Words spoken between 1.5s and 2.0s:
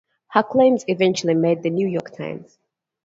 the "New